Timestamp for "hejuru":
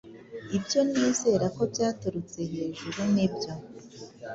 2.53-2.99